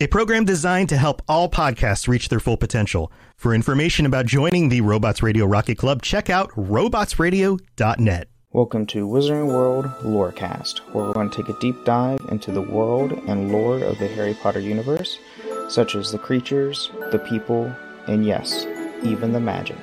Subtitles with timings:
[0.00, 3.10] a program designed to help all podcasts reach their full potential.
[3.36, 8.28] For information about joining the Robots Radio Rocket Club, check out robotsradio.net.
[8.52, 12.62] Welcome to Wizarding World Lorecast, where we're going to take a deep dive into the
[12.62, 15.18] world and lore of the Harry Potter universe,
[15.68, 17.72] such as the creatures, the people,
[18.06, 18.66] and yes,
[19.02, 19.76] even the magic.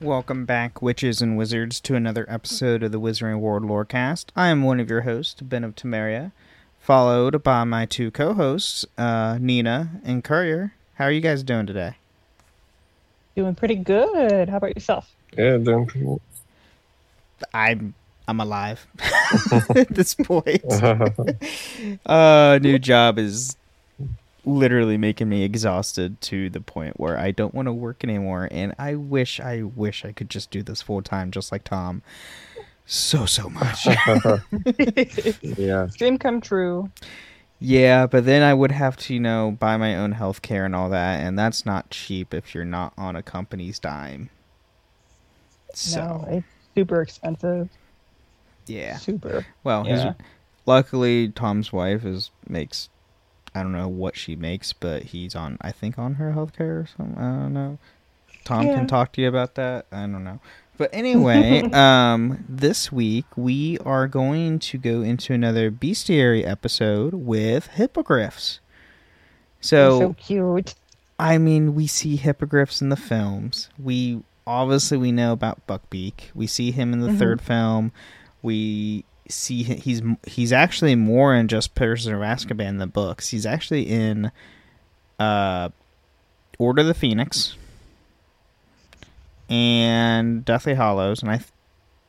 [0.00, 4.26] Welcome back, witches and wizards, to another episode of the Wizarding World Lorecast.
[4.34, 6.32] I am one of your hosts, Ben of Temeria,
[6.82, 10.74] followed by my two co-hosts, uh, Nina and Courier.
[10.94, 11.96] How are you guys doing today?
[13.36, 14.48] Doing pretty good.
[14.48, 15.10] How about yourself?
[15.38, 16.20] Yeah, doing pretty good.
[17.54, 17.94] I'm
[18.28, 18.86] I'm alive
[19.74, 20.64] at this point.
[22.06, 23.56] uh, new job is
[24.44, 28.48] literally making me exhausted to the point where I don't want to work anymore.
[28.50, 32.02] And I wish, I wish I could just do this full time, just like Tom.
[32.94, 33.86] So, so much.
[35.40, 35.88] yeah.
[35.96, 36.90] Dream come true.
[37.58, 40.76] yeah, but then I would have to, you know, buy my own health care and
[40.76, 41.20] all that.
[41.22, 44.28] And that's not cheap if you're not on a company's dime.
[45.74, 47.70] So, No, it's super expensive.
[48.66, 48.98] yeah.
[48.98, 49.46] Super.
[49.64, 50.12] Well, his, Yeah.
[50.66, 52.90] luckily, Tom's wife is makes
[53.54, 56.88] I don't know what she makes, but he's on I think on her healthcare or
[56.94, 57.16] something.
[57.16, 57.78] I don't know.
[58.44, 58.74] Tom Yeah.
[58.74, 59.86] can talk to you about that.
[59.90, 60.40] I don't know.
[60.82, 67.68] But anyway, um, this week we are going to go into another bestiary episode with
[67.68, 68.58] hippogriffs.
[69.60, 70.74] So, So, cute.
[71.20, 73.70] I mean, we see hippogriffs in the films.
[73.78, 76.32] We obviously we know about Buckbeak.
[76.34, 77.92] We see him in the third film.
[78.42, 83.28] We see he's he's actually more in just Prisoner of Azkaban in the books.
[83.28, 84.32] He's actually in
[85.20, 85.68] uh,
[86.58, 87.54] Order of the Phoenix
[89.52, 91.50] and Deathly Hallows, and I th-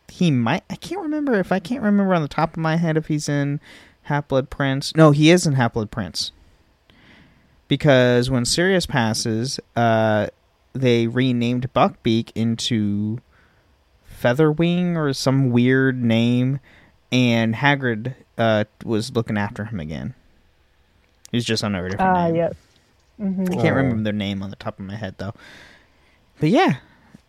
[0.08, 2.96] he might I can't remember if I can't remember on the top of my head
[2.98, 3.60] if he's in
[4.04, 4.96] Half Blood Prince.
[4.96, 6.32] No, he is in Half Blood Prince
[7.68, 10.28] because when Sirius passes, uh,
[10.74, 13.20] they renamed Buckbeak into
[14.22, 16.60] Featherwing or some weird name,
[17.12, 20.14] and Hagrid uh, was looking after him again.
[21.32, 22.36] He's just under a different Ah, name.
[22.36, 22.54] yes.
[23.18, 25.34] hmm I can't remember their name on the top of my head though.
[26.40, 26.76] But yeah,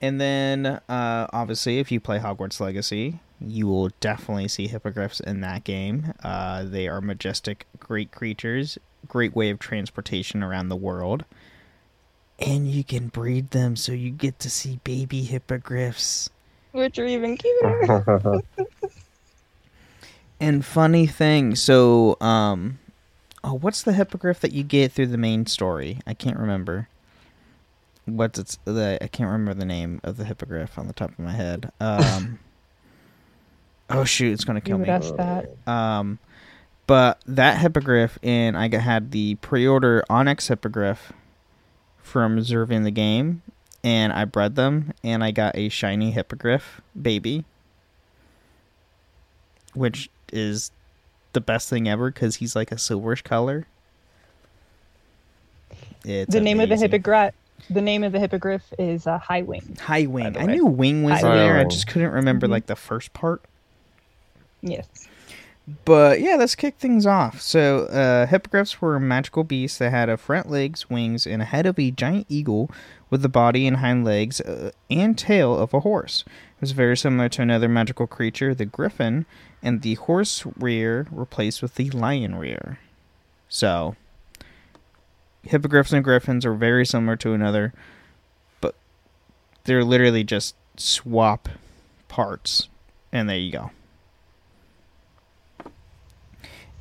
[0.00, 5.41] and then uh, obviously, if you play Hogwarts Legacy, you will definitely see hippogriffs in
[5.41, 6.15] that game.
[6.22, 8.78] Uh, they are majestic, great creatures,
[9.09, 11.25] great way of transportation around the world,
[12.38, 16.31] and you can breed them so you get to see baby hippogriffs.
[16.72, 18.43] Which are even cuter.
[20.41, 22.78] And funny thing, so um,
[23.43, 26.00] oh, what's the hippogriff that you get through the main story?
[26.06, 26.88] I can't remember.
[28.06, 28.98] What's its the?
[29.00, 31.72] I can't remember the name of the hippogriff on the top of my head.
[31.81, 32.38] Um,
[33.91, 34.88] oh shoot, it's gonna kill me.
[34.88, 35.56] ask that.
[35.66, 36.19] Um,
[36.87, 41.12] but that hippogriff, and I had the pre-order Onyx hippogriff
[42.03, 43.41] from observing the game,
[43.82, 47.44] and I bred them, and I got a shiny hippogriff baby,
[49.72, 50.70] which is
[51.32, 53.66] the best thing ever because he's like a silverish color.
[56.04, 57.34] It's the name of the hippogriff.
[57.70, 59.76] The name of the hippogriff is uh, High Wing.
[59.80, 60.36] High wing.
[60.36, 61.58] I knew wing was High there.
[61.58, 62.50] I just couldn't remember Mhm.
[62.50, 63.42] like the first part.
[64.60, 64.86] Yes.
[65.86, 67.40] But yeah, let's kick things off.
[67.40, 71.64] So, uh, hippogriffs were magical beasts that had a front legs, wings, and a head
[71.64, 72.70] of a giant eagle
[73.08, 76.22] with the body and hind legs uh, and tail of a horse.
[76.26, 79.24] It was very similar to another magical creature, the griffin,
[79.62, 82.78] and the horse rear replaced with the lion rear.
[83.48, 83.96] So,
[85.46, 87.73] hippogriffs and griffins are very similar to another,
[88.61, 88.75] but
[89.64, 91.49] they're literally just swap
[92.08, 92.69] parts.
[93.12, 93.70] And there you go.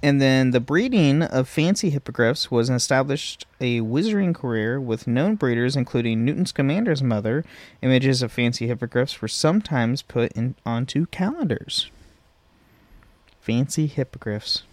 [0.01, 5.77] And then the breeding of fancy hippogriffs was established a wizarding career with known breeders,
[5.77, 7.45] including Newton Scamander's mother.
[7.81, 11.89] Images of fancy hippogriffs were sometimes put in onto calendars.
[13.39, 14.63] Fancy hippogriffs.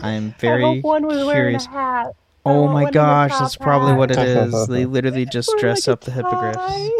[0.00, 1.66] I'm I very hope one was wearing a curious.
[1.66, 2.14] hat.
[2.46, 4.66] I Oh my one in a gosh, top that's probably what it is.
[4.68, 6.90] They literally just dress like up the hippogriffs,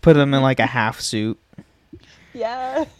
[0.00, 1.38] put them in like a half suit.
[2.32, 2.84] Yeah.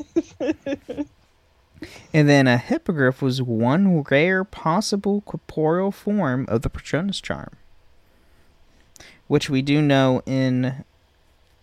[2.13, 7.51] And then a hippogriff was one rare possible corporeal form of the Patronus charm,
[9.29, 10.85] which we do know in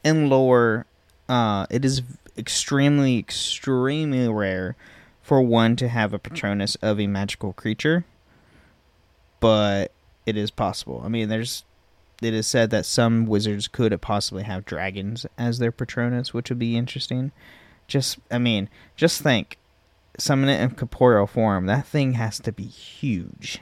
[0.03, 0.85] in lore.
[1.27, 2.03] Uh, it is
[2.37, 4.75] extremely, extremely rare
[5.23, 8.05] for one to have a Patronus of a magical creature,
[9.43, 9.91] but
[10.25, 11.01] it is possible.
[11.03, 11.65] I mean, there's
[12.21, 16.59] it is said that some wizards could possibly have dragons as their Patronus, which would
[16.59, 17.33] be interesting.
[17.85, 19.57] Just, I mean, just think
[20.17, 23.59] summon it in corporeal form, that thing has to be huge.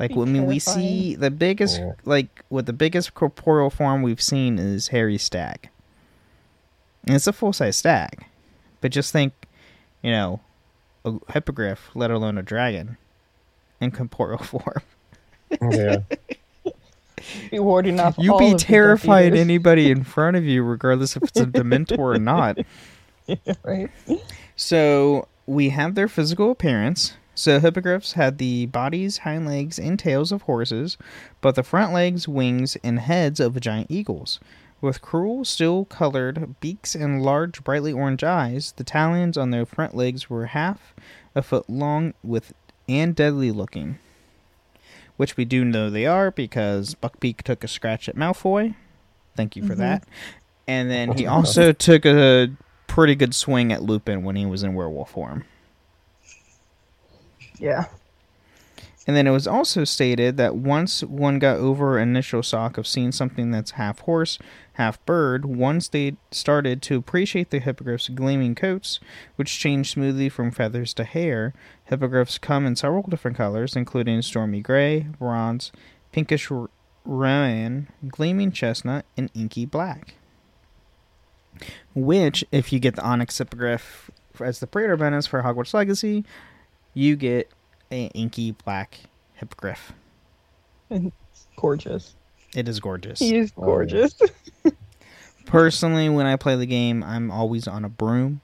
[0.00, 1.92] Like, Be I mean, we see the biggest, Yeah.
[2.04, 5.68] like, what the biggest corporeal form we've seen is Harry Stag.
[7.06, 8.26] And it's a full size stag.
[8.80, 9.32] But just think,
[10.02, 10.40] you know,
[11.04, 12.96] a hippogriff, let alone a dragon,
[13.80, 14.82] in corporeal form.
[15.60, 15.98] Oh, yeah.
[17.50, 18.16] be warding off.
[18.18, 19.40] You'd all be of terrified Eaters.
[19.40, 22.58] anybody in front of you, regardless if it's a Dementor or not.
[23.62, 23.90] right?
[24.56, 27.14] So we have their physical appearance.
[27.34, 30.98] So hippogriffs had the bodies, hind legs, and tails of horses,
[31.40, 34.40] but the front legs, wings, and heads of giant eagles.
[34.80, 39.94] With cruel, still colored beaks and large, brightly orange eyes, the talons on their front
[39.94, 40.94] legs were half
[41.34, 42.52] a foot long with
[42.88, 43.98] and deadly looking.
[45.16, 48.74] Which we do know they are because Buckbeak took a scratch at Malfoy.
[49.34, 49.80] Thank you for mm-hmm.
[49.80, 50.04] that.
[50.68, 52.50] And then he also took a
[52.86, 55.44] pretty good swing at Lupin when he was in werewolf form.
[57.58, 57.86] Yeah.
[59.08, 63.10] And then it was also stated that once one got over initial shock of seeing
[63.10, 64.38] something that's half horse,
[64.74, 69.00] half bird, one stayed, started to appreciate the hippogriff's gleaming coats,
[69.36, 71.54] which change smoothly from feathers to hair.
[71.86, 75.72] Hippogriffs come in several different colors, including stormy gray, bronze,
[76.12, 76.50] pinkish
[77.06, 80.16] roan, gleaming chestnut, and inky black.
[81.94, 86.26] Which, if you get the onyx hippogriff as the praetor bonus for Hogwarts Legacy,
[86.92, 87.50] you get
[87.90, 88.98] an inky black
[89.34, 89.92] hippogriff.
[90.90, 91.12] And
[91.56, 92.14] gorgeous.
[92.54, 93.18] It is gorgeous.
[93.18, 94.14] He is Oh, gorgeous.
[95.46, 98.40] Personally, when I play the game, I'm always on a broom.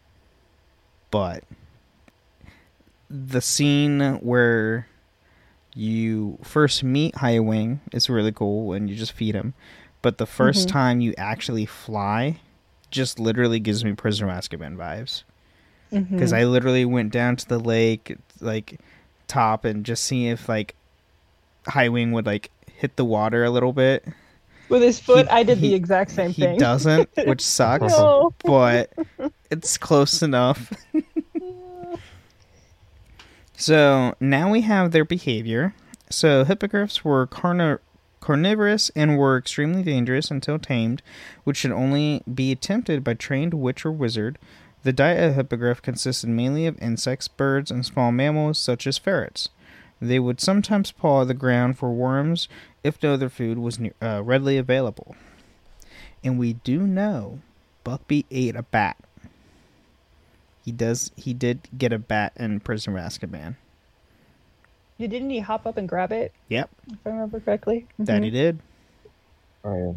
[1.11, 1.45] But
[3.11, 4.87] the scene where
[5.75, 9.55] you first meet Highwing is really cool and you just feed him.
[10.03, 10.71] But the 1st Mhm.
[10.73, 12.41] time you actually fly
[12.91, 15.25] just literally gives me Prisoner of Azkaban vibes.
[15.91, 16.37] because Mhm.
[16.39, 18.81] I literally went down to the lake, like
[19.29, 20.75] top, and just see if like
[21.67, 24.05] High Wing would like hit the water a little bit.
[24.69, 26.53] With his foot, he- I did he- the exact same he thing.
[26.55, 28.33] He doesn't, which sucks, No.
[28.45, 28.93] but
[29.51, 30.73] it's close enough.
[33.57, 35.75] so now we have their behavior.
[36.11, 37.79] So hippogriffs were carni-
[38.21, 41.03] carnivorous and were extremely dangerous until tamed,
[41.45, 44.39] which should only be attempted by trained witch or wizard.
[44.85, 49.49] The diet of hippogriff consisted mainly of insects, birds, and small mammals such as ferrets.
[50.01, 52.49] They would sometimes paw the ground for worms
[52.83, 55.17] if no other food was ne- uh, readily available.
[56.23, 57.41] And we do know
[57.85, 58.97] Buckbeak ate a bat.
[60.65, 61.11] He does.
[61.17, 63.57] He did get a bat in Prisoner of Azkaban.
[64.99, 67.87] You didn't he hop up and grab it, Yep, if I remember correctly?
[67.99, 68.25] that Mhm.
[68.25, 68.59] he did.
[69.65, 69.93] Oh yeah.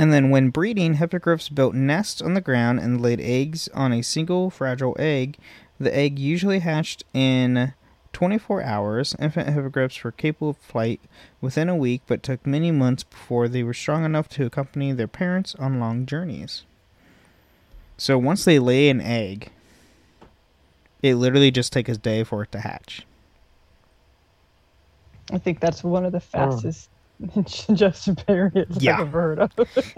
[0.00, 4.00] And then when breeding, hippogriffs built nests on the ground and laid eggs on a
[4.00, 5.36] single fragile egg.
[5.78, 7.74] The egg usually hatched in
[8.14, 9.14] 24 hours.
[9.18, 11.02] Infant hippogriffs were capable of flight
[11.42, 15.06] within a week, but took many months before they were strong enough to accompany their
[15.06, 16.62] parents on long journeys.
[17.98, 19.52] So once they lay an egg,
[21.02, 23.04] it literally just takes a day for it to hatch.
[25.30, 26.52] I think that's one of the oh.
[26.52, 26.88] fastest
[27.68, 28.94] ingestion periods Yeah.
[28.94, 29.50] I've ever heard of.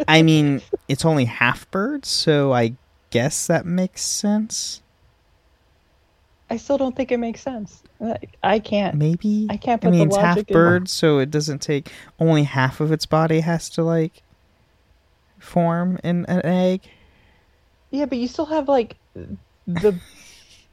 [0.09, 2.75] I mean, it's only half birds, so I
[3.11, 4.83] guess that makes sense.
[6.51, 7.83] I still don't think it makes sense.
[8.43, 8.97] I can't.
[8.97, 9.47] Maybe.
[9.49, 12.93] I can't I the mean, it's half bird, so it doesn't take only half of
[12.93, 14.23] its body has to like
[15.39, 16.83] form in an egg.
[17.91, 18.97] Yeah, but you still have like
[19.67, 19.99] the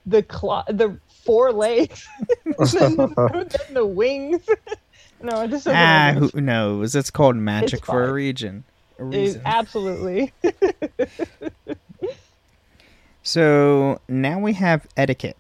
[0.05, 2.07] the claw, the four legs,
[2.73, 4.41] then, then the wings.
[5.21, 6.95] no, it just doesn't Ah, who knows?
[6.95, 8.63] It's called magic for a region.
[8.99, 9.41] A It- reason.
[9.45, 10.33] absolutely.
[13.21, 15.37] So now we have etiquette.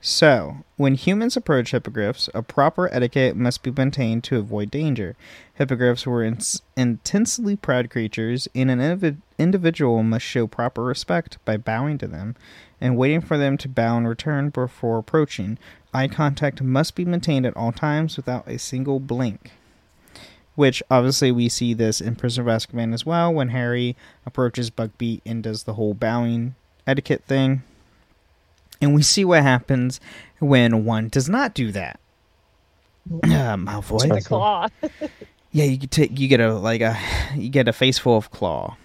[0.00, 5.14] So, when humans approach hippogriffs, a proper etiquette must be maintained to avoid danger.
[5.54, 11.56] Hippogriffs were ins- intensely proud creatures, and an indiv- individual must show proper respect by
[11.56, 12.34] bowing to them
[12.80, 15.56] and waiting for them to bow in return before approaching.
[15.94, 19.52] Eye contact must be maintained at all times without a single blink.
[20.54, 23.96] Which obviously we see this in Prisoner of Azkaban as well when Harry
[24.26, 26.54] approaches Buckbeak and does the whole bowing
[26.86, 27.62] etiquette thing.
[28.80, 30.00] And we see what happens
[30.40, 31.98] when one does not do that.
[33.10, 34.14] Uh, Malfoy.
[34.14, 34.68] The claw.
[35.54, 36.98] Yeah, you get take you get a like a
[37.36, 38.76] you get a face full of claw.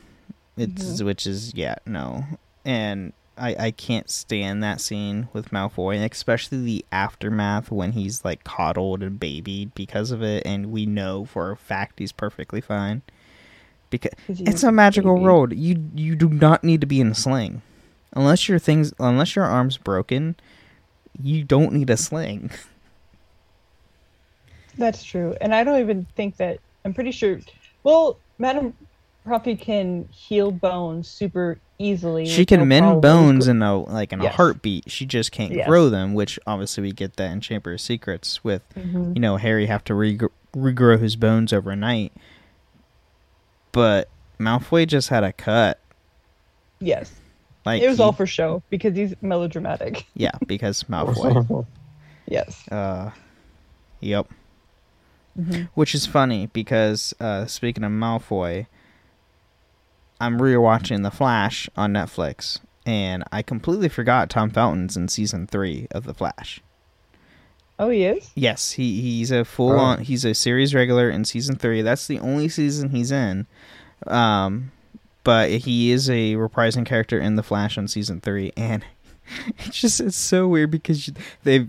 [0.57, 2.25] It's which is yeah no,
[2.65, 8.25] and I I can't stand that scene with Malfoy, and especially the aftermath when he's
[8.25, 12.61] like coddled and babied because of it, and we know for a fact he's perfectly
[12.61, 13.01] fine.
[13.89, 15.25] Because it's a magical baby.
[15.25, 15.53] road.
[15.53, 17.61] You you do not need to be in a sling,
[18.13, 20.35] unless your things unless your arm's broken.
[21.21, 22.51] You don't need a sling.
[24.77, 25.35] That's true.
[25.41, 27.39] And I don't even think that I'm pretty sure
[27.83, 28.73] well, Madame
[29.27, 32.25] Ruffy can heal bones super easily.
[32.25, 33.01] She can no mend problem.
[33.01, 34.89] bones in a like in a heartbeat.
[34.89, 35.67] She just can't Yes.
[35.67, 39.15] grow them, which obviously we get that in Chamber of Secrets with Mhm.
[39.15, 42.13] you know Harry have to regr- regrow his bones overnight.
[43.71, 45.79] But Malfoy just had a cut.
[46.79, 47.13] Yes.
[47.65, 50.05] Like it was he- all for show because he's melodramatic.
[50.15, 51.65] yeah, because Malfoy.
[52.29, 52.67] Yes.
[52.69, 53.11] uh,
[54.01, 54.27] yep.
[55.39, 55.69] Mhm.
[55.75, 58.65] Which is funny because uh, speaking of Malfoy,
[60.19, 65.87] I'm rewatching The Flash on Netflix, and I completely forgot Tom Felton's in season three
[65.91, 66.61] of The Flash.
[67.79, 68.31] Oh, he is?
[68.33, 69.77] Yes, he he's a full Oh.
[69.77, 71.83] on he's a series regular in season three.
[71.83, 73.45] That's the only season he's in.
[74.07, 74.71] Um
[75.23, 78.83] but he is a reprising character in The Flash on season three and
[79.59, 81.11] it's just it's so weird because
[81.43, 81.67] they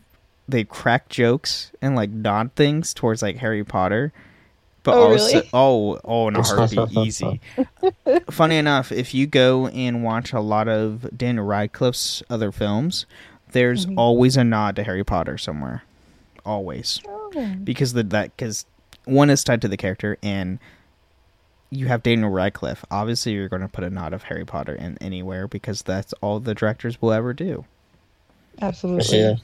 [0.49, 4.13] they crack jokes and like nod things towards like Harry Potter.
[4.85, 5.51] But Oh, also really?
[5.53, 7.41] oh oh in a heartbeat easy.
[8.31, 13.05] Funny enough, if you go and watch a lot of Daniel Radcliffe's other films,
[13.53, 13.99] there's Mm-hmm.
[13.99, 15.83] always a nod to Harry Potter somewhere
[16.47, 17.31] always Oh.
[17.63, 18.65] because the that because
[19.05, 20.59] one is tied to the character and
[21.71, 22.83] you have Daniel Radcliffe.
[22.91, 26.41] Obviously, you're going to put a nod of Harry Potter in anywhere because that's all
[26.41, 27.67] the directors will ever do,
[28.63, 29.19] Absolutely.
[29.19, 29.35] Yeah.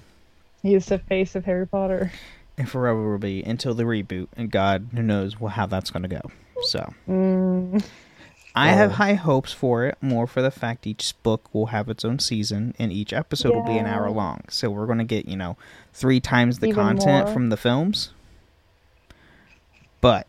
[0.63, 2.11] He is the face of Harry Potter.
[2.57, 4.29] And forever will be until the reboot.
[4.37, 6.21] And God who knows wh- how that's going to go.
[6.63, 7.85] So Mm,
[8.55, 9.99] I have high hopes for it.
[10.01, 13.65] More for the fact each book will have its own season, and each episode will
[13.65, 14.43] be an hour long.
[14.49, 15.57] So we're going to get you know
[15.93, 17.35] three times the Even content more.
[17.35, 18.11] from the films.
[20.01, 20.27] But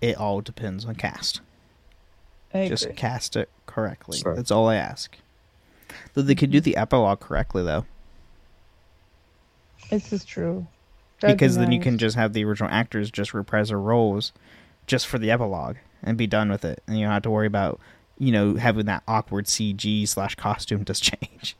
[0.00, 1.40] it all depends on cast.
[2.54, 2.94] I Just agree.
[2.96, 4.18] cast it correctly.
[4.18, 4.34] Sure.
[4.36, 5.16] That's all I ask.
[6.14, 7.84] Though they could do the epilogue correctly though,
[9.90, 10.66] This is true.
[11.26, 14.32] That'd be because then you can just have the original actors just reprise their roles,
[14.86, 17.46] just for the epilogue, and be done with it, and you don't have to worry
[17.46, 17.80] about
[18.18, 21.56] you know having that awkward CG slash costume just change.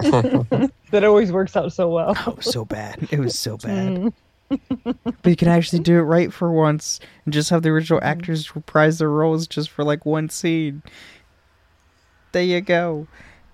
[0.90, 2.14] That always works out so well.
[2.26, 3.06] Oh, so bad.
[3.12, 4.12] It was so bad.
[4.50, 4.98] Mm.
[5.04, 8.56] but you can actually do it right for once and just have the original actors
[8.56, 10.82] reprise their roles just for like one scene.
[12.32, 13.06] There you go.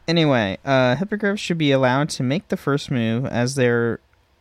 [0.09, 4.01] Anyway, uh, hippogriffs should be allowed to make the first move as they're,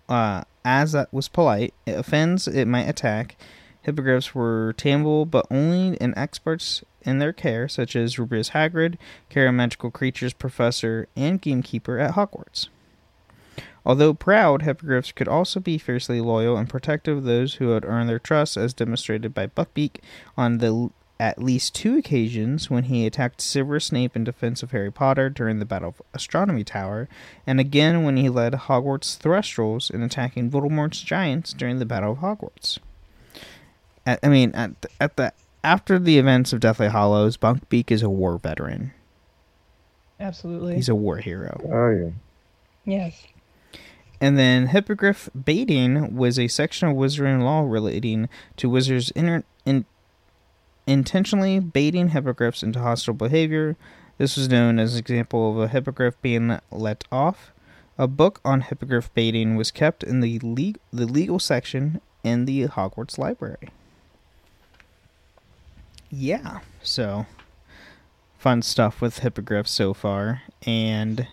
[0.09, 1.74] uh, as that was polite.
[1.85, 3.35] It offends, it might attack.
[3.81, 8.97] Hippogriffs were tameable, but only in experts in their care, such as Rubeus Hagrid,
[9.29, 12.69] care magical creatures professor, and gamekeeper at Hogwarts.
[13.85, 18.09] Although proud, hippogriffs could also be fiercely loyal and protective of those who had earned
[18.09, 19.97] their trust, as demonstrated by Buckbeak
[20.35, 24.91] on the at least two occasions when he attacked Severus Snape in defense of Harry
[24.91, 27.07] Potter during the Battle of Astronomy Tower,
[27.48, 32.17] and again when he led Hogwarts Thestrals in attacking Voldemort's giants during the Battle of
[32.19, 32.79] Hogwarts.
[34.05, 38.03] At, I mean, at the, at the after the events of Deathly Hallows, Buckbeak is
[38.03, 38.91] a war veteran.
[40.19, 40.75] Absolutely.
[40.75, 41.60] He's a war hero.
[41.65, 42.12] Oh yeah.
[42.86, 43.24] yes.
[44.22, 49.86] And then hippogriff baiting was a section of wizarding law relating to wizards inter- in-
[50.87, 53.75] intentionally baiting hippogriffs into hostile behavior.
[54.17, 57.51] This was known as an example of a hippogriff being let off.
[57.97, 62.67] A book on hippogriff baiting was kept in the le- the legal section in the
[62.67, 63.69] Hogwarts library.
[66.11, 67.25] Yeah, so
[68.37, 71.27] fun stuff with hippogriffs so far, and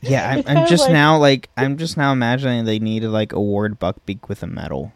[0.00, 3.32] yeah, I'm, I'm just like- now like I'm just now imagining they need to like
[3.32, 4.92] award Buckbeak with a medal.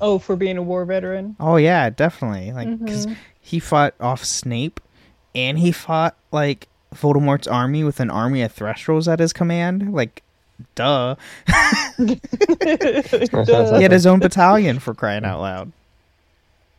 [0.00, 1.36] Oh, for being a war veteran.
[1.40, 2.52] Oh yeah, definitely.
[2.52, 3.16] Like because Mhm.
[3.40, 4.80] he fought off Snape,
[5.34, 9.92] and he fought like Voldemort's army with an army of Thestrals at his command.
[9.92, 10.22] Like,
[10.74, 11.16] duh.
[11.98, 15.72] he had his own battalion for crying out loud.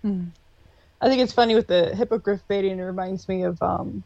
[0.06, 2.80] I think it's funny with the hippogriff baiting.
[2.80, 4.04] It reminds me of, um,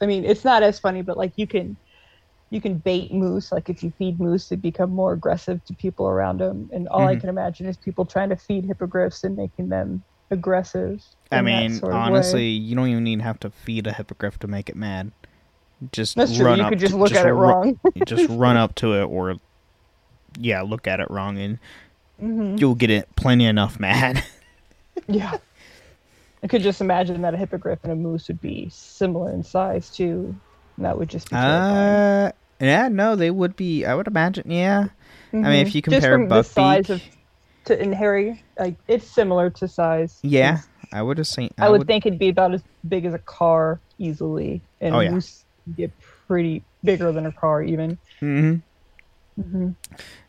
[0.00, 1.76] I mean, it's not as funny, but like you can,
[2.50, 3.52] you can bait moose.
[3.52, 6.68] Like if you feed moose, they become more aggressive to people around them.
[6.72, 7.20] And all I Mhm.
[7.20, 11.00] can imagine is people trying to feed hippogriffs and making them aggressive.
[11.30, 12.04] I mean, sort of way.
[12.04, 15.12] honestly, you don't even need to have to feed a hippogriff to make it mad.
[15.92, 16.46] Just That's true.
[16.46, 17.78] run You up could just look at it wrong.
[17.94, 19.36] you just run up to it, or
[20.38, 21.58] yeah, look at it wrong, and
[22.18, 24.24] hmm you'll get it plenty enough mad.
[25.08, 25.38] Yeah.
[26.42, 29.90] I could just imagine that a hippogriff and a moose would be similar in size
[29.90, 30.36] too.
[30.76, 32.04] And that would just be terrifying.
[32.04, 33.84] Uh, yeah, no, they would be.
[33.84, 34.50] I would imagine.
[34.50, 34.88] Yeah,
[35.32, 35.74] I mean, if Mhm.
[35.74, 37.02] you compare from the size of
[37.66, 40.18] to in Harry, like it's similar to size.
[40.22, 40.60] yeah,
[40.92, 41.50] I would have seen.
[41.58, 45.10] I, would, think it'd be about as big as a car easily, and Oh, yeah.
[45.10, 45.92] moose would get
[46.26, 47.98] pretty bigger than a car even.
[48.20, 48.56] hmm
[49.36, 49.70] hmm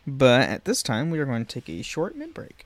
[0.06, 2.66] But at this time, we are going to take a short mid break.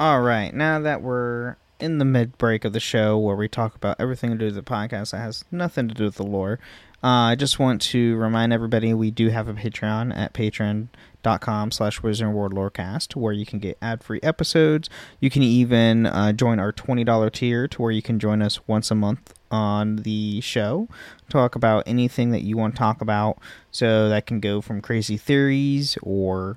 [0.00, 3.74] All right, now that we're in the mid break of the show where we talk
[3.74, 6.60] about everything to do with the podcast that has nothing to do with the lore,
[7.02, 12.00] uh, I just want to remind everybody we do have a Patreon at patreon.com slash
[12.00, 14.88] Wizard World Lorecast where you can get ad free episodes.
[15.18, 18.92] You can even uh, join our $20 tier to where you can join us once
[18.92, 20.86] a month on the show,
[21.28, 23.38] talk about anything that you want to talk about.
[23.72, 26.56] So that can go from crazy theories or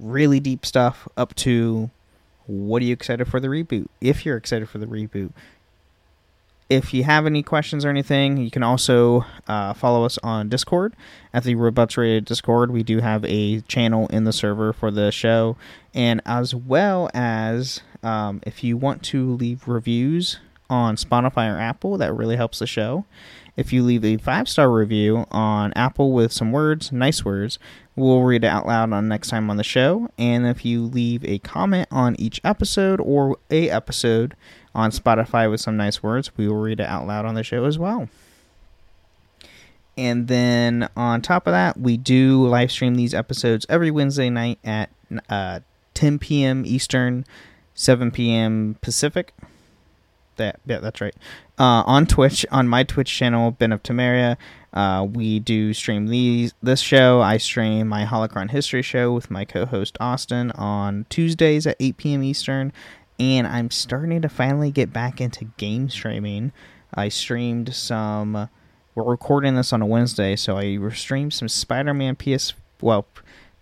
[0.00, 1.90] really deep stuff up to
[2.50, 3.86] what are you excited for the reboot?
[4.00, 5.32] If you're excited for the reboot.
[6.68, 10.94] If you have any questions or anything, you can also uh, follow us on Discord
[11.34, 12.70] at the Robots Radio Discord.
[12.70, 15.56] We do have a channel in the server for the show,
[15.94, 21.98] and as well as um, if you want to leave reviews on Spotify or Apple,
[21.98, 23.04] that really helps the show.
[23.60, 27.58] If you leave a five star review on Apple with some words, nice words,
[27.94, 30.08] we'll read it out loud on next time on the show.
[30.16, 34.34] And if you leave a comment on each episode or a episode
[34.74, 37.66] on Spotify with some nice words, we will read it out loud on the show
[37.66, 38.08] as well.
[39.94, 44.58] And then on top of that, we do live stream these episodes every Wednesday night
[44.64, 44.88] at
[45.28, 45.60] uh,
[45.92, 46.64] 10 p.m.
[46.64, 47.26] Eastern,
[47.74, 48.78] 7 p.m.
[48.80, 49.34] Pacific.
[50.40, 51.14] That yeah, that's right.
[51.58, 54.38] Uh, on Twitch, on my Twitch channel, Ben of Temeria,
[54.72, 57.20] uh, we do stream these this show.
[57.20, 62.22] I stream my Holocron History show with my co-host Austin on Tuesdays at 8 p.m.
[62.22, 62.72] Eastern,
[63.18, 66.52] and I'm starting to finally get back into game streaming.
[66.94, 68.48] I streamed some.
[68.94, 72.54] We're recording this on a Wednesday, so I streamed some Spider-Man PS.
[72.80, 73.06] Well,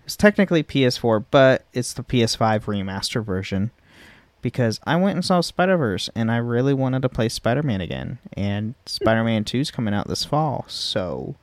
[0.04, 3.72] it's technically PS4, but it's the PS5 remaster version
[4.42, 7.80] because I went and saw Spider Verse and I really wanted to play Spider Man
[7.80, 8.18] again.
[8.34, 11.36] And Spider Man 2 is coming out this fall, so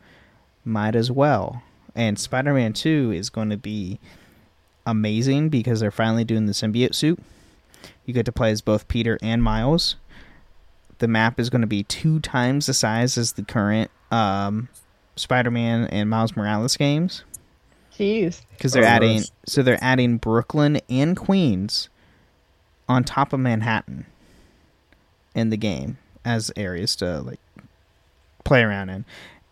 [0.63, 1.61] might as well.
[1.95, 3.99] And Spider Man 2 is going to be
[4.85, 7.19] amazing because they're finally doing the symbiote suit.
[8.05, 9.95] You get to play as both Peter and Miles.
[10.99, 14.69] The map is going to be two times the size as the current um,
[15.15, 17.23] Spider Man and Miles Morales games
[17.97, 18.41] Jeez.
[18.51, 19.31] because they're Oh, adding nice.
[19.45, 21.89] so they're adding Brooklyn and Queens
[22.87, 24.05] on top of Manhattan
[25.33, 27.39] in the game as areas to like
[28.43, 29.05] play around in.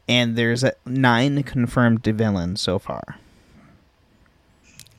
[0.07, 3.17] And there's a, nine confirmed villains so far,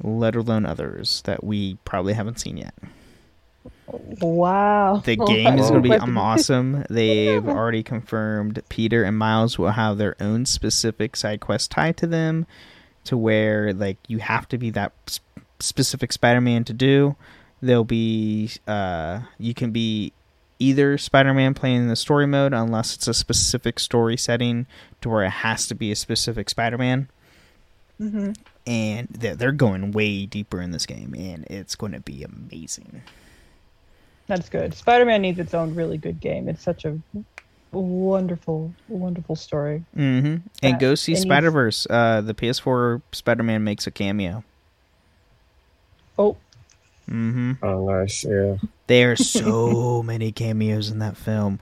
[0.02, 2.74] let alone others that we probably haven't seen yet.
[3.86, 5.02] Wow.
[5.04, 6.84] The game is going to be awesome.
[6.88, 12.06] They've already confirmed Peter and Miles will have their own specific side quest tied to
[12.06, 12.46] them,
[13.04, 14.92] to where like you have to be that
[15.60, 17.16] specific Spider-Man to do.
[17.64, 20.12] There'll be uh, you can be
[20.58, 24.66] either Spider-Man playing in the story mode, unless it's a specific story setting
[25.00, 27.08] to where it has to be a specific Spider-Man.
[28.00, 28.32] Mm-hmm.
[28.66, 33.02] And they're, they're going way deeper in this game, and it's going to be amazing.
[34.26, 34.74] That's good.
[34.74, 36.48] Spider-Man needs its own really good game.
[36.48, 36.98] It's such a
[37.72, 39.84] wonderful, wonderful story.
[39.96, 40.46] Mm-hmm.
[40.62, 41.86] And go see Spider Verse.
[41.88, 44.44] Uh, the PS4 Spider Man makes a cameo.
[46.18, 46.36] Oh,
[47.10, 47.52] Mm-hmm.
[47.62, 48.24] Oh, nice.
[48.24, 48.56] Yeah.
[48.86, 51.60] There are so many cameos in that film.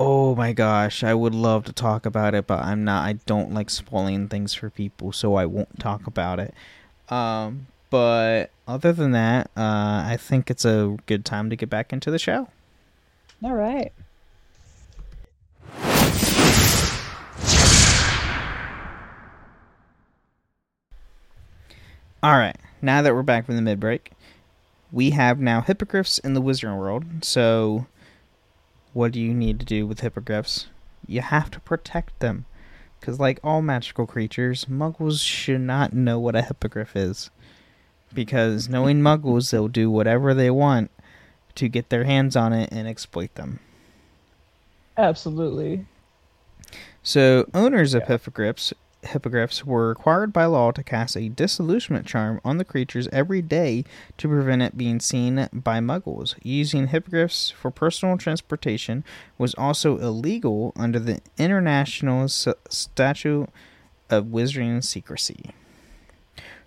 [0.00, 3.04] Oh my gosh, I would love to talk about it, but I'm not.
[3.04, 6.54] I don't like spoiling things for people, so I won't talk about it.
[7.08, 11.92] Um, but other than that, uh, I think it's a good time to get back
[11.92, 12.48] into the show.
[13.42, 13.92] all right.
[22.22, 24.10] All right, now that we're back from the mid break,
[24.90, 27.04] we have now hippogriffs in the wizarding world.
[27.22, 27.86] So,
[28.92, 30.66] what do you need to do with hippogriffs?
[31.06, 32.46] You have to protect them.
[32.98, 37.30] Because, like all magical creatures, muggles should not know what a hippogriff is.
[38.12, 40.90] Because knowing muggles, they'll do whatever they want
[41.54, 43.60] to get their hands on it and exploit them.
[44.96, 45.86] Absolutely.
[47.02, 48.72] So, owners of hippogriffs
[49.02, 53.84] hippogriffs were required by law to cast a disillusionment charm on the creatures every day
[54.16, 56.34] to prevent it being seen by muggles.
[56.42, 59.04] Using hippogriffs for personal transportation
[59.36, 63.48] was also illegal under the International S- Statute
[64.10, 65.50] of Wizarding Secrecy.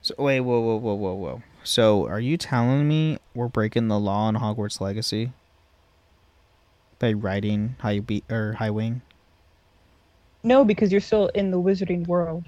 [0.01, 1.43] So wait, whoa, whoa, whoa, whoa, whoa.
[1.63, 5.31] So are you telling me we're breaking the law in Hogwarts Legacy
[6.97, 9.01] by riding high be- or high wing?
[10.43, 12.45] No, because you're still in the wizarding world.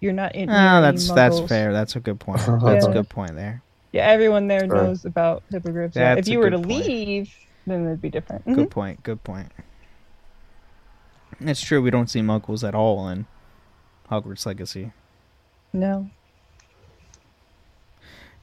[0.00, 0.48] You're not in.
[0.48, 1.72] near Oh, that's that's fair.
[1.72, 2.40] That's a good point.
[2.62, 3.62] That's a good point there.
[3.92, 4.68] Yeah, everyone there Sure.
[4.82, 5.94] knows about hippogriffs.
[5.94, 6.68] That's if a you were to point.
[6.68, 7.34] leave,
[7.66, 8.44] then it'd be different.
[8.44, 8.70] Good Mhm.
[8.70, 9.02] point.
[9.02, 9.50] Good point.
[11.40, 11.80] It's true.
[11.80, 13.26] We don't see muggles at all in
[14.10, 14.92] Hogwarts Legacy,
[15.72, 16.10] No.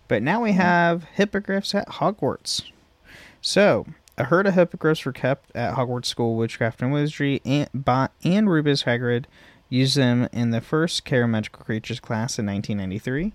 [0.08, 2.64] but now we have hippogriffs at Hogwarts.
[3.42, 3.86] So
[4.18, 8.10] a herd of hippogriffs were kept at Hogwarts School of Witchcraft and Wizardry, and, by,
[8.24, 9.26] and Rubeus Hagrid
[9.70, 13.34] used them in the first Care Magical Creatures class in 1993.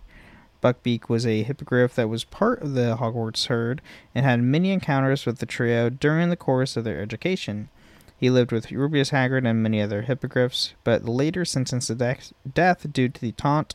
[0.62, 3.80] Buckbeak was a hippogriff that was part of the Hogwarts herd
[4.14, 7.68] and had many encounters with the trio during the course of their education.
[8.18, 12.86] He lived with Rubeus Hagrid and many other hippogriffs, but later sentenced to death, death
[12.92, 13.74] due to the taunt,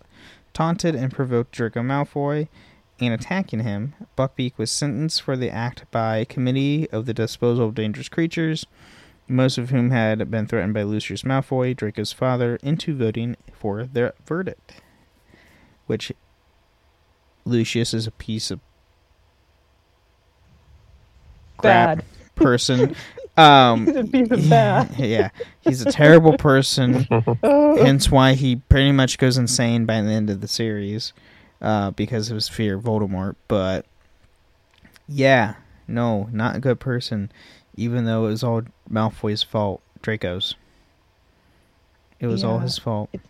[0.53, 2.47] taunted and provoked Draco Malfoy
[3.01, 3.93] and attacking him.
[4.17, 8.65] Buckbeak was sentenced for the act by committee of the disposal of dangerous creatures,
[9.27, 14.13] most of whom had been threatened by Lucius Malfoy, Draco's father, into voting for their
[14.25, 14.73] verdict.
[15.87, 16.11] Which
[17.45, 18.59] Lucius is a piece of
[21.57, 22.05] crap Bad.
[22.35, 22.95] person.
[23.37, 24.93] Um, He's a piece of bad.
[24.99, 25.29] yeah,
[25.61, 27.07] he's a terrible person.
[27.43, 31.13] Hence why he pretty much goes insane by the end of the series,
[31.62, 33.36] uh, because of his fear of Voldemort.
[33.47, 33.86] But
[35.08, 35.56] yeah,
[35.88, 37.32] no, not a good person.
[37.76, 40.56] Even though it was all Malfoy's fault, Draco's.
[42.19, 43.10] It was all his fault.
[43.13, 43.24] it's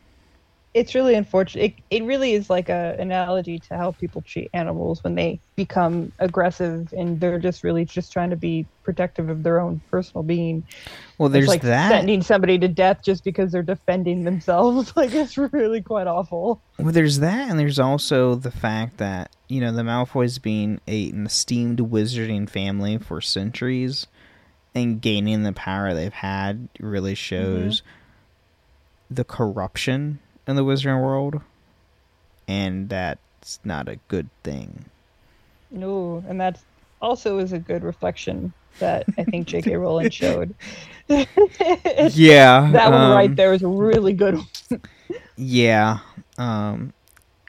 [0.95, 1.65] really unfortunate.
[1.65, 6.13] It, it really is like a analogy to how people treat animals when they become
[6.19, 10.63] aggressive and they're just really just trying to be protective of their own personal being.
[11.17, 11.89] Well, there's it's like that.
[11.89, 14.93] sending somebody to death just because they're defending themselves.
[15.01, 16.62] Like it's really quite awful.
[16.77, 21.10] Well, there's that, and there's also the fact that you know the Malfoys being a,
[21.10, 24.05] an esteemed wizarding family for centuries,
[24.75, 27.15] and gaining the power they've had really mm-hmm.
[27.15, 27.81] shows
[29.10, 31.41] the corruption in the wizarding world,
[32.47, 34.86] and that's not a good thing.
[35.71, 36.60] No, and that
[37.01, 39.75] also is a good reflection that I think J.K.
[39.77, 40.54] Rowling showed.
[41.97, 44.36] Yeah, that one right um, there is a really good.
[44.36, 44.82] one.
[45.36, 45.99] Yeah.
[46.38, 46.93] Um,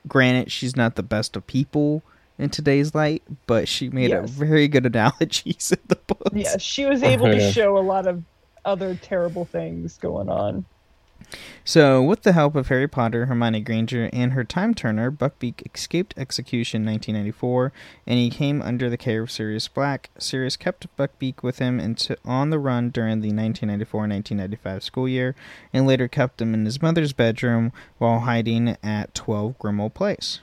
[0.08, 2.02] granted, she's not the best of people
[2.38, 4.30] in today's light, but she made a Yes.
[4.30, 6.32] very good analogies in the book.
[6.32, 7.50] Yeah, she was able to Yeah.
[7.52, 8.22] show a lot of
[8.64, 10.64] other terrible things going on.
[11.64, 16.14] So, with the help of Harry Potter, Hermione Granger, and her time turner, Buckbeak escaped
[16.16, 17.72] execution in 1994,
[18.06, 20.10] and he came under the care of Sirius Black.
[20.18, 25.36] Sirius kept Buckbeak with him into, on the run during the 1994-1995 school year,
[25.72, 30.40] and later kept him in his mother's bedroom while hiding at 12 Grimmauld Place.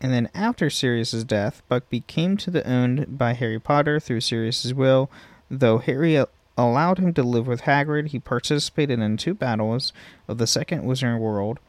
[0.00, 4.74] And then after Sirius's death, Buckbeak came to the owned by Harry Potter through Sirius's
[4.74, 5.10] will.
[5.50, 6.22] Though Harry
[6.58, 9.92] allowed him to live with Hagrid, he participated in two battles
[10.26, 11.60] of the Second Wizarding World,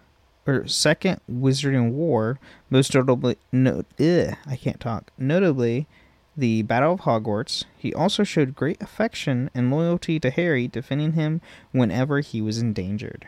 [0.47, 5.11] or Second Wizarding War, most notably, no, ugh, I can't talk.
[5.17, 5.87] Notably,
[6.35, 7.65] the Battle of Hogwarts.
[7.77, 13.27] He also showed great affection and loyalty to Harry, defending him whenever he was endangered.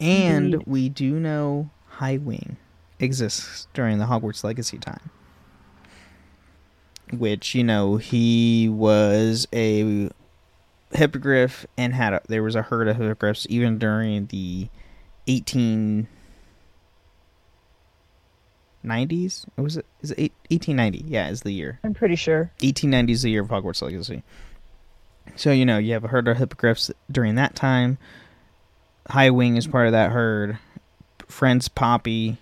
[0.00, 0.66] And Indeed.
[0.66, 2.56] we do know High Wing
[2.98, 5.10] exists during the Hogwarts Legacy time.
[7.12, 10.10] Which, you know, he was a
[10.92, 14.68] hippogriff and had a, there was a herd of hippogriffs even during the
[15.26, 16.08] 18
[18.84, 21.78] 90s was it is it 1890 yeah is the year.
[21.84, 22.50] I'm pretty sure.
[22.60, 24.22] 1890 is the year of hogwarts legacy.
[25.36, 27.98] So you know you have a herd of hippogriffs during that time.
[29.08, 30.58] High wing is part of that herd.
[31.26, 32.38] Friends poppy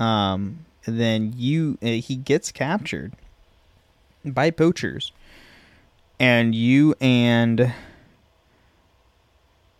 [0.00, 3.12] um then you uh, he gets captured
[4.24, 5.12] by poachers
[6.18, 7.72] and you and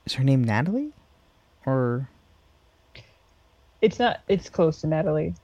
[0.07, 0.93] is her name natalie
[1.67, 2.09] or
[3.81, 4.21] It's not.
[4.29, 5.35] It's close to Natalie.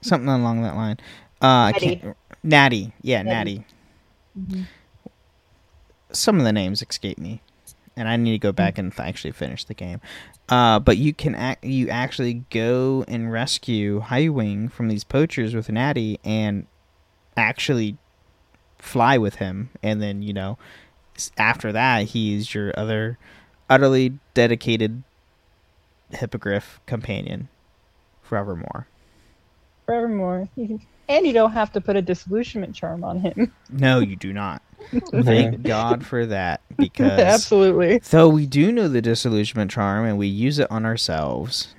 [0.00, 0.98] something along that line.
[1.40, 2.02] Uh, Natty.
[2.42, 3.64] Natty, yeah, Natty.
[4.36, 4.64] Natty.
[6.12, 7.42] Some of the names escape me,
[7.96, 10.00] and I need to go back and th- actually finish the game.
[10.48, 11.64] Uh, but you can act.
[11.64, 16.66] You actually go and rescue Highwing from these poachers with Natty, and
[17.38, 17.96] actually
[18.78, 19.70] fly with him.
[19.82, 20.58] And then you know,
[21.36, 23.18] after that, he's your other
[23.70, 25.02] utterly dedicated
[26.10, 27.48] hippogriff companion
[28.22, 28.86] forevermore.
[29.86, 30.48] Forevermore.
[31.10, 33.50] And you don't have to put a disillusionment charm on him.
[33.70, 34.60] No, you do not.
[35.10, 37.98] Thank God for that, because Absolutely.
[38.10, 41.74] though we do know the disillusionment charm and we use it on ourselves,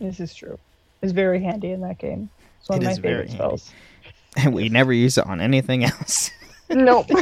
[0.00, 0.58] This is true.
[1.04, 2.30] It's very handy in that game.
[2.60, 3.58] It's one It of my is very favorite handy.
[3.58, 3.72] spells.
[4.36, 6.30] and we never use it on anything else.
[6.70, 7.06] Nope.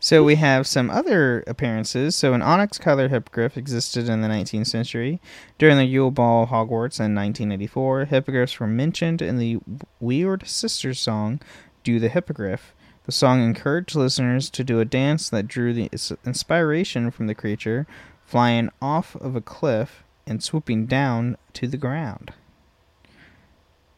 [0.00, 2.16] So we have some other appearances.
[2.16, 5.20] So an onyx colored hippogriff existed in the 19th century.
[5.58, 9.58] During the Yule Ball Hogwarts in 1984, hippogriffs were mentioned in the
[10.00, 11.40] Weird Sisters song,
[11.84, 12.74] Do the Hippogriff.
[13.04, 15.88] The song encouraged listeners to do a dance that drew the
[16.26, 17.86] inspiration from the creature
[18.26, 22.32] flying off of a cliff and swooping down to the ground.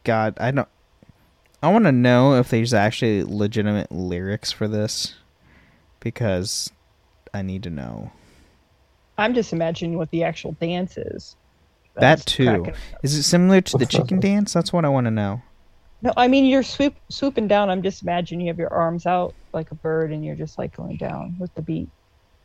[0.03, 0.67] God, I don't.
[1.63, 5.15] I want to know if there's actually legitimate lyrics for this
[5.99, 6.71] because
[7.33, 8.11] I need to know.
[9.17, 11.35] I'm just imagining what the actual dance is.
[11.95, 12.67] that That's too.
[13.01, 14.53] Is it similar to the chicken dance?
[14.53, 15.41] That's what I want to know.
[16.01, 17.69] No, I mean you're swoop swooping down.
[17.69, 20.75] I'm just imagining you have your arms out like a bird and you're just like
[20.75, 21.89] going down with the beat.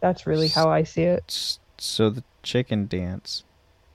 [0.00, 1.58] That's really how I see it.
[1.76, 3.44] So the chicken dance.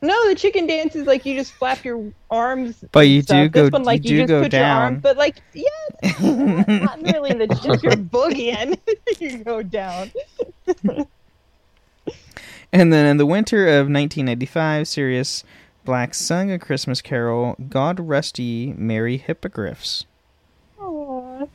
[0.06, 2.84] No, the chicken dance is like you just flap your arms.
[2.92, 3.36] But you stuff.
[3.46, 5.00] do go- This one, like you do just go put your arm, down.
[5.02, 5.70] but like yeah,
[6.22, 8.78] not really in the just your boogieing.
[9.20, 10.12] you go down.
[12.74, 15.44] And then in the winter of 1995, Sirius
[15.86, 20.06] Black sung a Christmas carol, God Rest Ye Merry Hippogriffs.
[20.82, 21.46] Aw.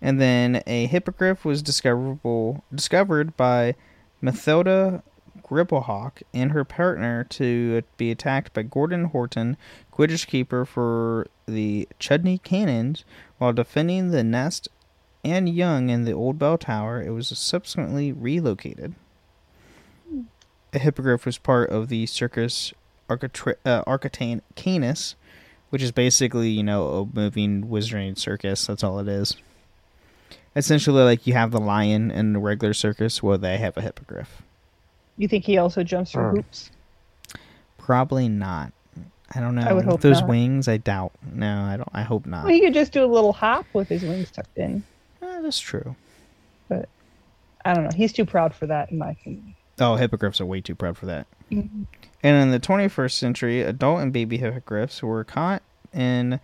[0.00, 3.74] And then a hippogriff was discoverable discovered by
[4.20, 5.02] Matilda
[5.52, 9.58] Grimblehawk and her partner to be attacked by Gordon Horton,
[9.92, 13.04] Quidditch keeper for the Chudley Cannons,
[13.36, 14.68] while defending the nest
[15.22, 17.02] and young in the old bell tower.
[17.02, 18.94] It was subsequently relocated.
[20.72, 22.72] A hippogriff was part of the Circus
[23.10, 25.14] Arcatra- uh, Arcatanus,
[25.68, 28.66] which is basically, you know, a moving wizarding circus.
[28.66, 29.36] That's all it is.
[30.56, 34.42] Essentially, like you have the lion in the regular circus, well, they have a hippogriff.
[35.16, 36.30] You think he also jumps through Huh.
[36.36, 36.70] hoops?
[37.78, 38.72] Probably not.
[39.34, 39.62] I don't know.
[39.62, 40.28] I would hope Those not.
[40.28, 41.12] wings, I doubt.
[41.32, 41.88] No, I don't.
[41.92, 42.44] I hope not.
[42.44, 44.82] Well, he could just do a little hop with his wings tucked in.
[45.22, 45.96] Eh, that's true.
[46.68, 46.88] But
[47.64, 47.90] I don't know.
[47.94, 49.54] He's too proud for that, in my opinion.
[49.80, 51.26] Oh, hippogriffs are way too proud for that.
[51.50, 51.86] And
[52.22, 55.62] in the 21st century, adult and baby hippogriffs were caught
[55.94, 56.38] in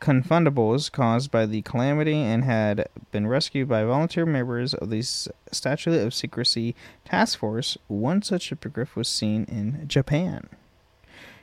[0.00, 5.94] confoundables caused by the calamity and had been rescued by volunteer members of the Statute
[5.94, 7.76] of Secrecy Task Force.
[7.88, 10.48] One such hippogriff was seen in Japan.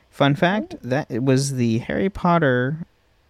[0.09, 2.85] Fun fact that it was the Harry Potter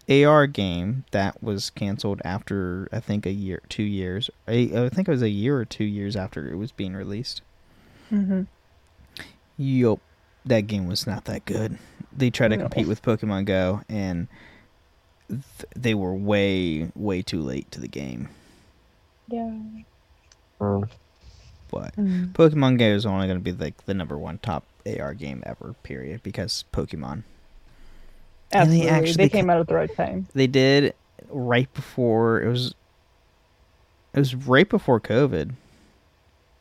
[0.08, 4.30] AR game that was canceled after I think a year, two years.
[4.46, 7.42] I, I think it was a year or two years after it was being released.
[8.12, 8.42] Mm-hmm.
[9.56, 10.00] Yup,
[10.44, 11.78] that game was not that good.
[12.16, 14.28] They tried to compete with Pokemon Go, and
[15.28, 15.40] th-
[15.74, 18.28] they were way, way too late to the game.
[19.28, 19.50] Yeah.
[20.60, 20.88] Um,
[21.70, 22.32] but Mm.
[22.32, 25.74] Pokemon Go is only going to be like the number one top AR game ever.
[25.82, 26.22] Period.
[26.22, 27.24] Because Pokemon.
[28.52, 29.24] And they Absolutely.
[29.24, 30.28] They, came out at the right time.
[30.32, 30.94] They did
[31.28, 32.74] right before it was.
[34.14, 35.52] It was right before COVID.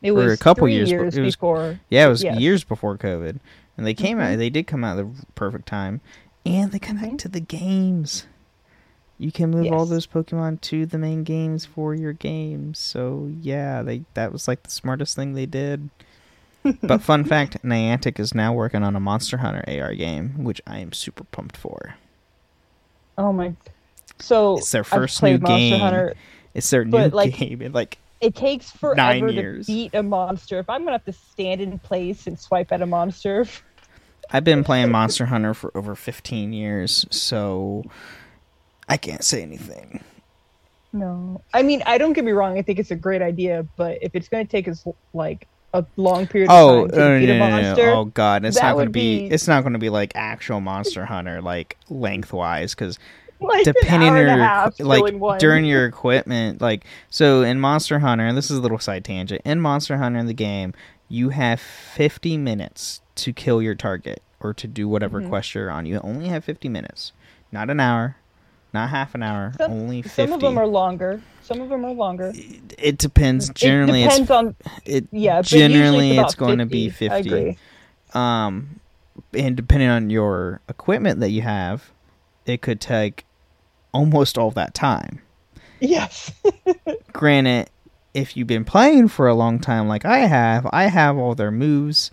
[0.01, 1.79] It was a couple three years, years, it was- before.
[1.89, 2.39] Yeah, it was Yes.
[2.39, 3.39] years before COVID,
[3.77, 4.33] and they came Mhm.
[4.33, 4.37] out.
[4.37, 6.01] They did come out at the perfect time,
[6.45, 7.17] and they connect Mhm.
[7.19, 8.25] to the games.
[9.17, 12.79] You can move all those Pokemon to the main games for your games.
[12.79, 15.89] So yeah, they that was like the smartest thing they did.
[16.81, 20.79] but fun fact, Niantic is now working on a Monster Hunter AR game, which I
[20.79, 21.95] am super pumped for.
[23.17, 23.53] Oh my!
[24.19, 25.79] So It's their first played new Monster game.
[25.79, 26.13] Hunter.
[26.53, 27.61] It's their new like, game.
[27.61, 30.59] and, like It takes forever to beat a monster.
[30.59, 33.45] If I'm gonna have to stand in place and swipe at a monster,
[34.31, 37.83] I've been playing Monster Hunter for over 15 years, so
[38.87, 40.03] I can't say anything.
[40.93, 41.41] no.
[41.53, 42.57] I mean, I don't get me wrong.
[42.57, 46.25] I think it's a great idea, but if it's gonna take us like a long
[46.27, 48.73] period of Oh, time to no, beat no, a no, no, oh god, it's not
[48.75, 52.97] going to be, it's not going to be like actual Monster Hunter like lengthwise cuz
[53.41, 54.17] like depending on
[54.79, 58.79] your like during your equipment like so in Monster Hunter, and this is a little
[58.79, 59.41] side tangent.
[59.43, 60.73] In Monster Hunter in the game,
[61.09, 65.27] you have 50 minutes to kill your target or to do whatever Mhm.
[65.27, 65.85] quest you're on.
[65.85, 67.11] You only have 50 minutes.
[67.51, 68.15] Not an hour,
[68.75, 70.09] not half an hour, Some, only 50.
[70.21, 71.21] some of them are longer.
[71.41, 72.31] Some of them are longer.
[72.77, 73.49] it depends.
[73.49, 75.07] Generally, it depends it's on it.
[75.11, 75.41] yeah.
[75.41, 77.09] Generally it's, it's going to be 50.
[77.09, 77.13] 50.
[77.13, 77.57] I agree.
[78.13, 78.79] Um,
[79.33, 81.91] and depending on your equipment that you have,
[82.45, 83.25] it could take
[83.93, 85.21] almost all that time.
[85.79, 86.31] Yes.
[87.13, 87.69] Granted,
[88.13, 91.51] if you've been playing for a long time, like I have, I have all their
[91.51, 92.11] moves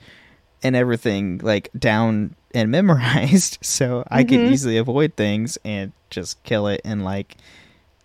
[0.63, 4.51] and everything like down and memorized, so I can Mhm.
[4.51, 7.37] easily avoid things and just kill it in like,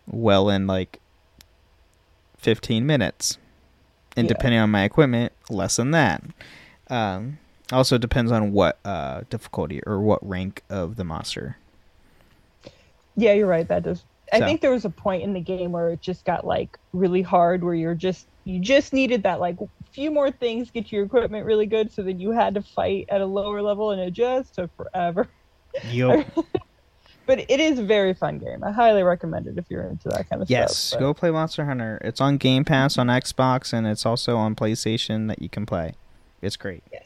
[0.08, 1.00] well, in like
[2.38, 3.38] fifteen minutes.
[4.16, 4.34] And Yeah.
[4.34, 6.24] depending on my equipment, less than that.
[6.90, 7.38] Um,
[7.72, 11.58] also depends on what uh, difficulty or what rank of the monster.
[13.16, 13.68] Yeah, you're right.
[13.68, 14.04] That does.
[14.34, 17.22] I think there was a point in the game where it just got like really
[17.22, 19.58] hard, where you're just you just needed that like
[19.92, 23.22] few more things get your equipment really good, so then you had to fight at
[23.22, 25.28] a lower level, and it just took forever.
[25.90, 26.26] Yup.
[27.28, 28.64] But it is a very fun game.
[28.64, 31.00] I highly recommend it if you're into that kind of Yes, stuff.
[31.00, 32.00] Yes, go play Monster Hunter.
[32.04, 35.94] It's on Game Pass on Xbox and it's also on PlayStation that you can play.
[36.42, 36.84] It's great.
[36.92, 37.04] Yes.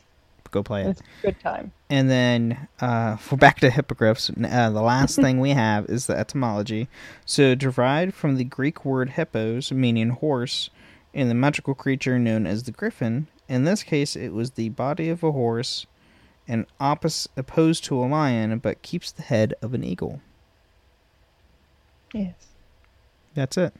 [0.51, 0.89] Go play it.
[0.89, 1.71] It's a good time.
[1.89, 6.17] And then uh, for back to hippogriffs, uh, the last thing we have is the
[6.17, 6.88] etymology.
[7.25, 10.69] So derived from the Greek word hippos, meaning horse,
[11.13, 13.27] and the magical creature known as the griffin.
[13.47, 15.86] In this case, it was the body of a horse,
[16.47, 20.21] and opposite opposed to a lion, but keeps the head of an eagle.
[22.13, 22.34] Yes.
[23.34, 23.73] That's it.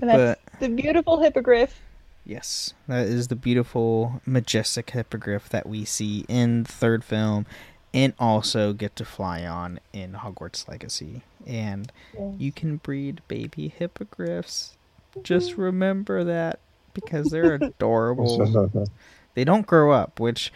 [0.00, 1.80] And that's the beautiful hippogriff.
[2.24, 7.46] Yes, that is the beautiful, majestic hippogriff that we see in the third film,
[7.94, 11.22] and also get to fly on in Hogwarts Legacy.
[11.46, 11.92] And
[12.36, 14.76] you can breed baby hippogriffs.
[15.12, 15.22] Mm-hmm.
[15.22, 16.58] Just remember that
[16.92, 18.86] because they're adorable.
[19.36, 20.52] they don't grow up, which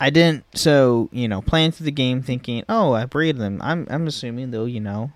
[0.00, 0.44] I didn't.
[0.58, 4.50] So you know, playing through the game, thinking, "Oh, I breed them." I'm I'm assuming
[4.50, 5.12] they'll you know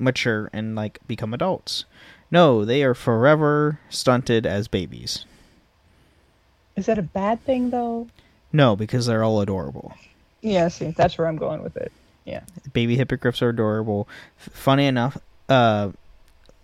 [0.00, 1.84] mature and like become adults.
[2.32, 5.26] No, they are forever stunted as babies.
[6.74, 8.08] Is that a bad thing though?
[8.52, 9.94] No, because they're all adorable.
[10.40, 11.92] Yeah, see, that's where I'm going with it.
[12.24, 12.42] Yeah.
[12.72, 14.08] Baby hippogriffs are adorable.
[14.36, 15.90] Funny enough, uh,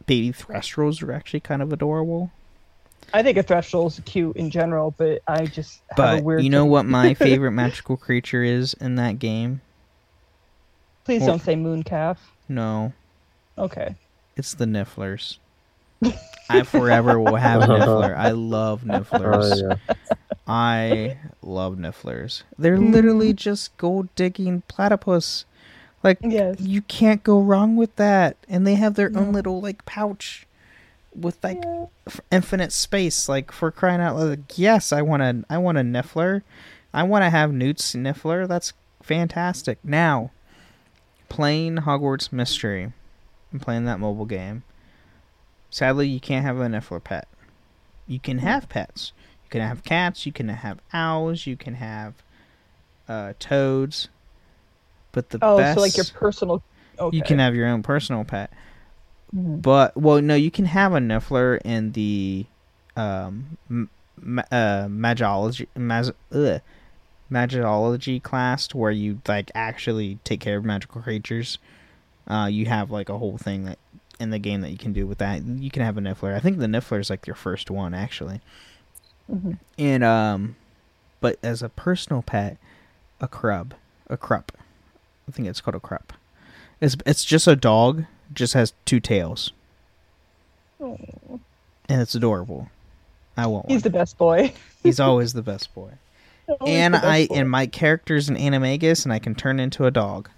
[0.07, 2.33] baby thestrals are actually kind of adorable.
[3.13, 6.45] I think a thestral is cute in general, but I just have a But weird
[6.45, 9.61] you know thing- what my favorite magical creature is in that game?
[11.05, 12.19] Please Well- don't say mooncalf.
[12.49, 12.93] No,
[13.59, 13.95] Okay.
[14.37, 15.39] it's the Nifflers.
[16.49, 18.17] I forever will have a Niffler.
[18.17, 19.63] I love oh, Nifflers.
[19.63, 19.95] Oh, yeah.
[20.49, 22.43] I love Nifflers.
[22.59, 25.45] They're literally just gold digging platypus.
[26.03, 26.59] Like Yes.
[26.61, 28.37] you can't go wrong with that.
[28.49, 30.47] And they have their own little like pouch
[31.15, 31.63] with like
[32.07, 33.29] f- infinite space.
[33.29, 36.43] Like for crying out loud, like, yes, I want a I want a Niffler.
[36.93, 38.49] I want to have Newt's Niffler.
[38.49, 39.79] That's fantastic.
[39.85, 40.31] Now,
[41.29, 42.93] playing Hogwarts Mystery
[43.53, 44.65] and playing that mobile game.
[45.71, 47.29] Sadly, you can't have a Niffler pet.
[48.09, 49.13] You can have pets.
[49.45, 50.27] You can have cats.
[50.27, 51.47] You can have owls.
[51.47, 52.15] You can have
[53.09, 54.09] uh, toads.
[55.13, 56.63] But the Oh, best, so like your personal.
[56.99, 57.17] Okay.
[57.17, 58.53] you can have your own personal pet.
[59.35, 59.63] Mhm.
[59.63, 62.47] But well, no, you can have a Niffler in the
[62.97, 63.57] um,
[64.19, 66.61] ma- uh, magology mag- ugh,
[67.29, 71.59] magology class where you like actually take care of magical creatures.
[72.27, 73.79] Uh, you have like a whole thing that
[74.19, 75.43] in the game that you can do with that.
[75.45, 76.35] You can have a Niffler.
[76.35, 78.41] I think the Niffler is like your first one actually.
[79.31, 79.59] Mhm.
[79.79, 80.57] And um,
[81.21, 82.57] but as a personal pet,
[83.21, 83.75] a crub,
[84.09, 84.53] a crup.
[85.29, 86.13] I think it's called a crup.
[86.81, 89.53] It's it's just a dog, just has two tails,
[90.81, 90.97] Oh,
[91.89, 92.69] and it's adorable.
[93.37, 93.73] I want one.
[93.75, 94.53] he's the best boy.
[94.83, 95.91] He's always the best boy.
[96.49, 97.35] Always and best I boy.
[97.37, 100.29] and my character's an animagus, and I can turn into a dog.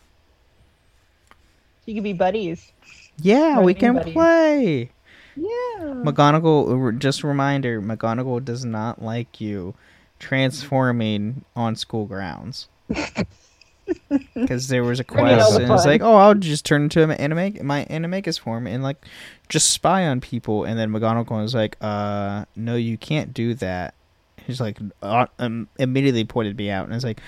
[1.87, 2.71] you could be buddies.
[3.19, 4.13] Yeah, we Running can buddies.
[4.15, 4.91] play.
[5.37, 5.49] Yeah.
[5.81, 9.75] McGonagall, just a reminder, McGonagall does not like you
[10.19, 12.69] transforming on school grounds.
[14.35, 16.85] Because there was a Bring it all quest, and it's like, oh, I'll just turn
[16.85, 19.05] into an anime, my animagus form, and like,
[19.49, 20.65] just spy on people.
[20.65, 23.95] And then McGonagall was like, uh, no, you can't do that.
[24.47, 27.21] He's like, uh, um, immediately pointed me out, and I was like,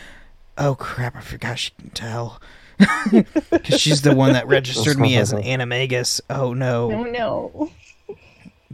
[0.58, 2.40] oh crap, I forgot she can tell.
[3.50, 6.20] Because she's the one that registered me as an animagus.
[6.28, 6.90] Oh no.
[6.90, 7.70] Oh no.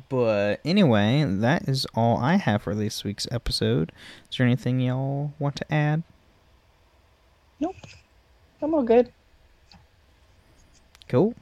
[0.09, 3.93] But anyway, that is all I have for this week's episode.
[4.31, 6.03] Is there anything y'all want to add?
[7.61, 7.77] Nope.
[8.63, 9.13] I'm all good.
[11.09, 11.35] Cool.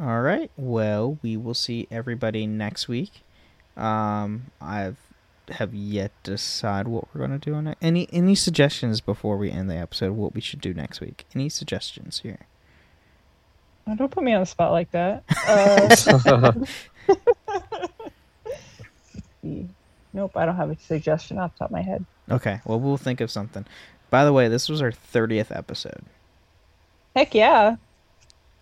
[0.00, 0.50] All right.
[0.56, 3.22] Well, we will see everybody next week.
[3.76, 4.96] Um, I've
[5.52, 7.78] have yet to decide what we're going to do on it.
[7.80, 10.12] Any any suggestions before we end the episode?
[10.12, 11.24] What we should do next week?
[11.34, 12.40] Any suggestions here?
[13.86, 15.24] Oh, don't put me on the spot like that.
[19.44, 19.62] Uh,
[20.12, 22.04] nope, I don't have a suggestion off the top of my head.
[22.30, 22.60] Okay.
[22.66, 23.64] Well, we'll think of something.
[24.10, 26.02] By the way, this was our thirtieth episode.
[27.14, 27.76] Heck yeah.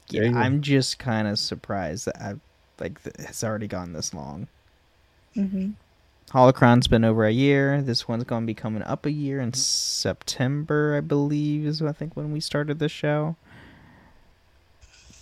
[0.09, 0.31] Yeah.
[0.35, 2.41] I'm just kind of surprised that I've
[2.79, 4.49] like it's already gone this long.
[5.35, 5.71] hmm
[6.31, 7.81] Holocron's been over a year.
[7.81, 11.93] This one's going to be coming up a year in September, I believe, is I
[11.93, 13.37] think when we started the show.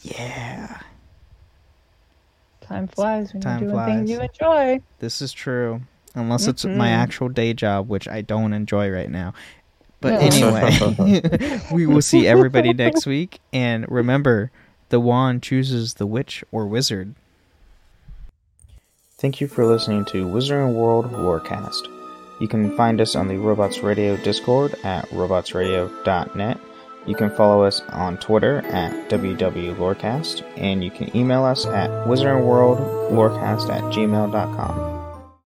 [0.02, 0.80] Yeah,
[2.62, 4.80] Time flies when Time you're doing things you enjoy.
[4.98, 5.82] this is true.
[6.14, 6.92] Unless it's my Mhm.
[6.96, 9.34] actual day job, which I don't enjoy right now.
[10.04, 13.40] But anyway, we will see everybody next week.
[13.54, 14.50] And remember,
[14.90, 17.14] the wand chooses the witch or wizard.
[19.16, 21.88] Thank you for listening to Wizarding World Lorecast.
[22.38, 26.60] You can find us on the Robots Radio Discord at robotsradio.net.
[27.06, 33.70] You can follow us on Twitter at WWLorecast, and you can email us at wizardingworldlorecast
[33.70, 34.93] at gmail.com.